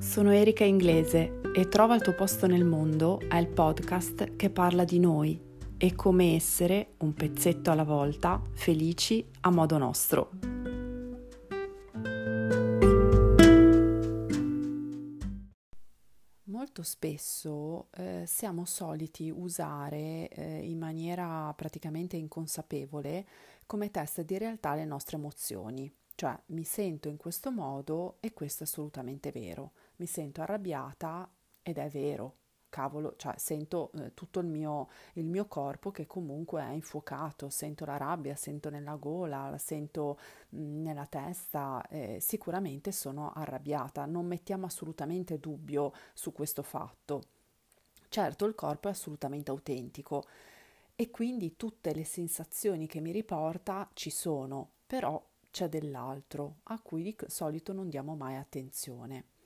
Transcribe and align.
Sono 0.00 0.30
Erika 0.32 0.62
Inglese 0.62 1.40
e 1.52 1.68
Trova 1.68 1.96
il 1.96 2.02
tuo 2.02 2.14
posto 2.14 2.46
nel 2.46 2.64
mondo 2.64 3.18
è 3.28 3.36
il 3.36 3.48
podcast 3.48 4.36
che 4.36 4.48
parla 4.48 4.84
di 4.84 5.00
noi 5.00 5.40
e 5.76 5.94
come 5.96 6.36
essere, 6.36 6.94
un 6.98 7.14
pezzetto 7.14 7.72
alla 7.72 7.82
volta, 7.82 8.40
felici 8.52 9.28
a 9.40 9.50
modo 9.50 9.76
nostro. 9.76 10.30
Molto 16.44 16.82
spesso 16.82 17.88
eh, 17.96 18.22
siamo 18.24 18.64
soliti 18.66 19.30
usare 19.30 20.28
eh, 20.28 20.60
in 20.62 20.78
maniera 20.78 21.52
praticamente 21.54 22.16
inconsapevole 22.16 23.26
come 23.66 23.90
test 23.90 24.22
di 24.22 24.38
realtà 24.38 24.74
le 24.74 24.84
nostre 24.84 25.16
emozioni. 25.16 25.92
Cioè 26.14 26.36
mi 26.46 26.64
sento 26.64 27.08
in 27.08 27.16
questo 27.16 27.52
modo 27.52 28.16
e 28.18 28.32
questo 28.32 28.64
è 28.64 28.66
assolutamente 28.66 29.30
vero. 29.30 29.70
Mi 29.98 30.06
sento 30.06 30.42
arrabbiata 30.42 31.28
ed 31.62 31.78
è 31.78 31.88
vero. 31.88 32.36
Cavolo, 32.70 33.14
cioè 33.16 33.32
sento 33.38 33.90
eh, 33.94 34.12
tutto 34.12 34.40
il 34.40 34.46
mio, 34.46 34.88
il 35.14 35.24
mio, 35.24 35.46
corpo 35.46 35.90
che 35.90 36.06
comunque 36.06 36.60
è 36.60 36.70
infuocato, 36.72 37.48
sento 37.48 37.86
la 37.86 37.96
rabbia, 37.96 38.34
sento 38.36 38.68
nella 38.68 38.96
gola, 38.96 39.48
la 39.48 39.56
sento 39.56 40.18
mh, 40.50 40.60
mm, 40.60 40.82
nella 40.82 41.06
testa, 41.06 41.84
eh, 41.88 42.18
sicuramente 42.20 42.92
sono 42.92 43.32
arrabbiata, 43.32 44.04
non 44.04 44.26
mettiamo 44.26 44.66
assolutamente 44.66 45.38
dubbio 45.38 45.92
su 46.12 46.32
questo 46.32 46.62
fatto. 46.62 47.22
Certo, 48.08 48.44
il 48.44 48.54
corpo 48.54 48.88
è 48.88 48.90
assolutamente 48.90 49.50
autentico 49.50 50.24
e 50.94 51.10
quindi 51.10 51.56
tutte 51.56 51.94
le 51.94 52.04
sensazioni 52.04 52.86
che 52.86 53.00
mi 53.00 53.12
riporta 53.12 53.88
ci 53.94 54.10
sono, 54.10 54.72
però 54.86 55.22
c'è 55.50 55.68
dell'altro 55.68 56.56
a 56.64 56.80
cui 56.80 57.02
di 57.02 57.16
solito 57.26 57.72
non 57.72 57.88
diamo 57.88 58.14
mai 58.14 58.36
attenzione. 58.36 59.36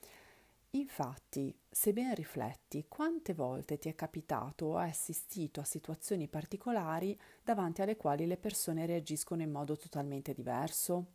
Infatti, 0.75 1.55
se 1.69 1.92
ben 1.92 2.15
rifletti, 2.15 2.87
quante 2.89 3.34
volte 3.34 3.77
ti 3.77 3.91
è 3.91 3.95
capitato 3.95 4.65
o 4.67 4.77
hai 4.78 4.89
assistito 4.89 5.61
a 5.61 5.65
situazioni 5.65 6.28
particolari 6.28 7.19
davanti 7.42 7.83
alle 7.83 7.97
quali 7.97 8.27
le 8.27 8.39
persone 8.39 8.87
reagiscono 8.87 9.43
in 9.43 9.50
modo 9.50 9.77
totalmente 9.77 10.33
diverso? 10.33 11.06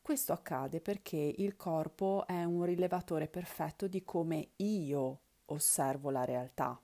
Questo 0.00 0.32
accade 0.32 0.80
perché 0.80 1.18
il 1.18 1.56
corpo 1.56 2.26
è 2.26 2.42
un 2.44 2.64
rilevatore 2.64 3.28
perfetto 3.28 3.86
di 3.86 4.02
come 4.02 4.52
io 4.56 5.20
osservo 5.46 6.08
la 6.08 6.24
realtà. 6.24 6.80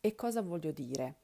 E 0.00 0.14
cosa 0.14 0.40
voglio 0.40 0.72
dire? 0.72 1.16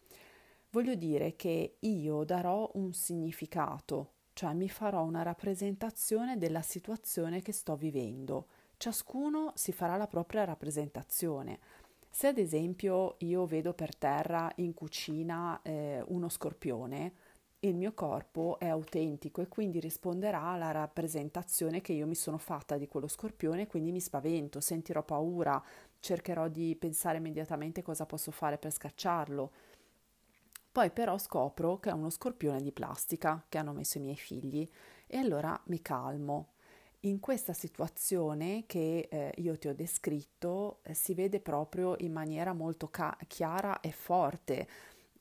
Voglio 0.69 0.97
dire 0.97 1.35
che 1.35 1.77
io 1.79 2.25
darò 2.25 2.71
un 2.75 2.93
significato 2.93 4.15
cioè 4.35 4.53
mi 4.53 4.69
farò 4.69 5.05
una 5.05 5.23
rappresentazione 5.23 6.37
della 6.37 6.61
situazione 6.61 7.41
che 7.41 7.53
sto 7.53 7.77
vivendo. 7.77 8.49
Ciascuno 8.85 9.53
si 9.55 9.73
farà 9.73 9.97
la 9.97 10.07
propria 10.07 10.45
rappresentazione. 10.45 11.59
Se 12.11 12.27
ad 12.27 12.37
esempio 12.37 13.15
io 13.21 13.47
vedo 13.47 13.73
per 13.73 13.97
terra 13.97 14.53
in 14.57 14.75
cucina 14.75 15.59
eh, 15.63 16.05
uno 16.09 16.29
scorpione, 16.29 17.13
il 17.61 17.77
mio 17.77 17.95
corpo 17.95 18.59
è 18.59 18.69
autentico 18.69 19.41
e 19.41 19.49
quindi 19.49 19.81
risponderà 19.81 20.43
alla 20.43 20.71
rappresentazione 20.71 21.81
che 21.81 21.95
io 21.95 22.07
mi 22.07 22.15
sono 22.15 22.37
fatta 22.37 22.77
di 22.77 22.87
quello 22.87 23.09
scorpione, 23.09 23.67
quindi 23.67 23.91
mi 23.91 24.01
spavento, 24.01 24.61
sentirò 24.61 25.03
paura, 25.03 25.65
cercherò 25.99 26.49
di 26.49 26.77
pensare 26.77 27.17
immediatamente 27.17 27.81
cosa 27.81 28.05
posso 28.05 28.33
fare 28.33 28.59
per 28.59 28.71
scacciarlo 28.71 29.51
poi 30.71 30.91
però 30.91 31.17
scopro 31.17 31.79
che 31.79 31.89
è 31.89 31.93
uno 31.93 32.11
scorpione 32.11 32.61
di 32.61 32.73
plastica 32.73 33.47
che 33.49 33.57
hanno 33.57 33.73
messo 33.73 33.97
i 33.97 34.03
miei 34.03 34.17
figli 34.17 34.69
e 35.07 35.17
allora 35.19 35.59
mi 35.67 35.81
calmo. 35.81 36.54
In 37.05 37.21
questa 37.21 37.53
situazione 37.53 38.65
che 38.67 39.09
eh, 39.11 39.31
io 39.37 39.59
ti 39.59 39.69
ho 39.69 39.75
descritto 39.75 40.79
eh, 40.85 40.95
si 40.95 41.13
vede 41.13 41.39
proprio 41.39 41.97
in 41.99 42.13
maniera 42.13 42.55
molto 42.55 42.89
ca- 42.89 43.17
chiara 43.27 43.81
e 43.81 43.93
forte 43.93 44.67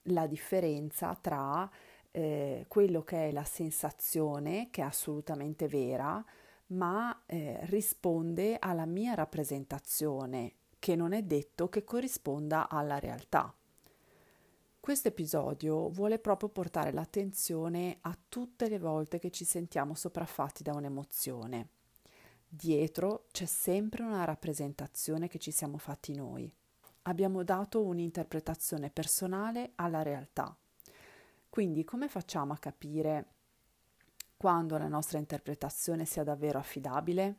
la 0.03 0.25
differenza 0.25 1.13
tra 1.19 1.69
eh, 2.11 2.63
quello 2.69 3.03
che 3.03 3.27
è 3.27 3.31
la 3.33 3.43
sensazione, 3.43 4.69
che 4.71 4.81
è 4.81 4.85
assolutamente 4.85 5.67
vera, 5.67 6.23
ma 6.67 7.23
eh, 7.25 7.59
risponde 7.63 8.55
alla 8.59 8.85
mia 8.85 9.13
rappresentazione, 9.13 10.53
che 10.79 10.95
non 10.95 11.11
è 11.11 11.21
detto 11.21 11.67
che 11.67 11.83
corrisponda 11.83 12.69
alla 12.69 12.97
realtà. 12.97 13.53
Questo 14.83 15.07
episodio 15.07 15.87
vuole 15.87 16.19
proprio 16.19 16.49
portare 16.49 16.91
l'attenzione 16.91 17.99
a 18.01 18.17
tutte 18.27 18.67
le 18.67 18.79
volte 18.79 19.17
che 19.17 19.31
ci 19.31 19.45
sentiamo 19.45 19.95
sopraffatti 19.95 20.61
da 20.61 20.73
un'emozione. 20.73 21.69
Dietro 22.45 23.27
c'è 23.31 23.45
sempre 23.45 24.03
una 24.03 24.25
rappresentazione 24.25 25.29
che 25.29 25.39
ci 25.39 25.51
siamo 25.51 25.77
fatti 25.77 26.13
noi. 26.13 26.53
Abbiamo 27.03 27.43
dato 27.43 27.81
un'interpretazione 27.81 28.89
personale 28.89 29.71
alla 29.75 30.01
realtà. 30.01 30.53
Quindi 31.47 31.85
come 31.85 32.09
facciamo 32.09 32.51
a 32.51 32.57
capire 32.57 33.27
quando 34.35 34.77
la 34.77 34.89
nostra 34.89 35.17
interpretazione 35.17 36.03
sia 36.03 36.25
davvero 36.25 36.59
affidabile? 36.59 37.37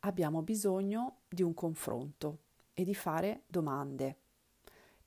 Abbiamo 0.00 0.40
bisogno 0.40 1.18
di 1.28 1.42
un 1.42 1.52
confronto 1.52 2.38
e 2.72 2.82
di 2.82 2.94
fare 2.94 3.42
domande 3.46 4.21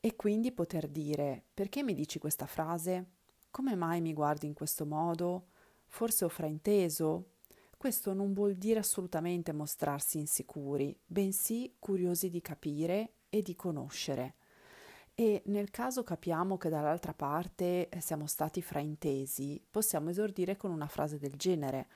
e 0.06 0.16
quindi 0.16 0.52
poter 0.52 0.88
dire 0.88 1.46
perché 1.52 1.82
mi 1.82 1.96
dici 1.96 2.20
questa 2.20 2.46
frase? 2.46 3.14
Come 3.50 3.74
mai 3.74 4.02
mi 4.02 4.14
guardi 4.14 4.46
in 4.46 4.54
questo 4.54 4.86
modo? 4.86 5.48
Forse 5.88 6.26
ho 6.26 6.30
frainteso? 6.30 7.32
Questo 7.76 8.14
non 8.14 8.32
vuol 8.32 8.54
dire 8.54 8.78
assolutamente 8.78 9.52
mostrarsi 9.52 10.20
insicuri, 10.20 10.96
bensì 11.04 11.78
curiosi 11.80 12.30
di 12.30 12.40
capire 12.40 13.14
e 13.30 13.42
di 13.42 13.56
conoscere. 13.56 14.36
E 15.16 15.42
nel 15.46 15.72
caso 15.72 16.04
capiamo 16.04 16.60
che 16.60 16.70
dall'altra 16.70 17.16
parte 17.16 17.90
eh, 17.90 18.00
siamo 18.00 18.28
stati 18.28 18.62
fraintesi, 18.62 19.60
possiamo 19.72 20.12
esordire 20.12 20.56
con 20.56 20.70
una 20.70 20.88
frase 20.88 21.18
del 21.18 21.36
genere. 21.36 21.88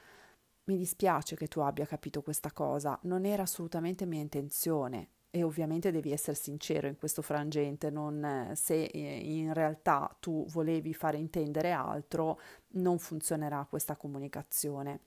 Mi 0.64 0.78
dispiace 0.78 1.36
che 1.36 1.48
tu 1.48 1.60
abbia 1.60 1.86
capito 1.86 2.24
questa 2.24 2.52
cosa, 2.54 2.98
non 3.04 3.26
era 3.26 3.44
assolutamente 3.44 4.08
mia 4.08 4.22
intenzione, 4.22 5.10
e 5.32 5.44
ovviamente 5.44 5.92
devi 5.92 6.12
essere 6.12 6.36
sincero 6.36 6.88
in 6.88 6.98
questo 6.98 7.22
frangente, 7.22 7.90
non, 7.90 8.52
se 8.56 8.84
eh, 8.86 9.18
in 9.18 9.54
realtà 9.54 10.16
tu 10.20 10.46
volevi 10.48 10.94
fare 10.94 11.18
intendere 11.18 11.72
altro, 11.72 12.40
non 12.70 12.98
funzionerà 12.98 13.66
questa 13.70 13.96
comunicazione. 13.96 15.02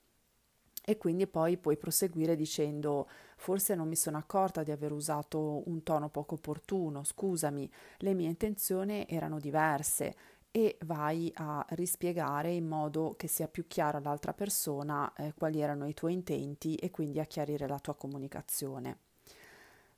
E 0.84 0.96
quindi 0.98 1.28
poi 1.28 1.58
puoi 1.58 1.76
proseguire 1.76 2.34
dicendo 2.34 3.08
forse 3.36 3.74
non 3.76 3.86
mi 3.88 3.94
sono 3.94 4.18
accorta 4.18 4.64
di 4.64 4.72
aver 4.72 4.92
usato 4.92 5.62
un 5.68 5.82
tono 5.84 6.08
poco 6.08 6.34
opportuno, 6.34 7.04
scusami, 7.04 7.70
le 7.98 8.14
mie 8.14 8.28
intenzioni 8.28 9.06
erano 9.08 9.38
diverse 9.38 10.14
e 10.50 10.76
vai 10.84 11.32
a 11.36 11.64
rispiegare 11.70 12.52
in 12.52 12.66
modo 12.66 13.14
che 13.16 13.26
sia 13.28 13.48
più 13.48 13.66
chiaro 13.66 13.98
all'altra 13.98 14.34
persona 14.34 15.12
eh, 15.14 15.32
quali 15.34 15.60
erano 15.60 15.86
i 15.86 15.94
tuoi 15.94 16.12
intenti 16.14 16.74
e 16.76 16.90
quindi 16.90 17.20
a 17.20 17.24
chiarire 17.24 17.66
la 17.68 17.78
tua 17.78 17.94
comunicazione. 17.94 18.98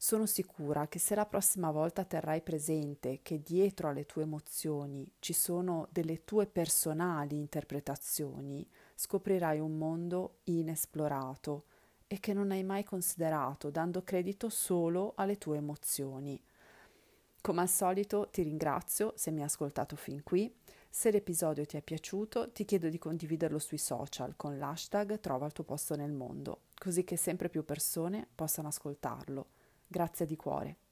Sono 0.06 0.26
sicura 0.26 0.86
che 0.86 0.98
se 0.98 1.14
la 1.14 1.24
prossima 1.24 1.70
volta 1.70 2.04
terrai 2.04 2.42
presente 2.42 3.20
che 3.22 3.40
dietro 3.40 3.88
alle 3.88 4.04
tue 4.04 4.24
emozioni 4.24 5.10
ci 5.18 5.32
sono 5.32 5.88
delle 5.92 6.24
tue 6.24 6.46
personali 6.46 7.38
interpretazioni, 7.38 8.68
scoprirai 8.94 9.60
un 9.60 9.78
mondo 9.78 10.40
inesplorato 10.44 11.64
e 12.06 12.20
che 12.20 12.34
non 12.34 12.50
hai 12.50 12.62
mai 12.64 12.84
considerato, 12.84 13.70
dando 13.70 14.02
credito 14.02 14.50
solo 14.50 15.14
alle 15.16 15.38
tue 15.38 15.56
emozioni. 15.56 16.38
Come 17.40 17.62
al 17.62 17.70
solito 17.70 18.28
ti 18.30 18.42
ringrazio 18.42 19.14
se 19.16 19.30
mi 19.30 19.38
hai 19.38 19.46
ascoltato 19.46 19.96
fin 19.96 20.22
qui. 20.22 20.54
Se 20.90 21.10
l'episodio 21.10 21.64
ti 21.64 21.78
è 21.78 21.80
piaciuto, 21.80 22.52
ti 22.52 22.66
chiedo 22.66 22.90
di 22.90 22.98
condividerlo 22.98 23.58
sui 23.58 23.78
social 23.78 24.36
con 24.36 24.58
l'hashtag 24.58 25.18
Trova 25.18 25.46
il 25.46 25.52
tuo 25.52 25.64
posto 25.64 25.96
nel 25.96 26.12
mondo, 26.12 26.64
così 26.74 27.04
che 27.04 27.16
sempre 27.16 27.48
più 27.48 27.64
persone 27.64 28.28
possano 28.34 28.68
ascoltarlo. 28.68 29.53
Grazie 29.94 30.26
di 30.26 30.34
cuore. 30.34 30.83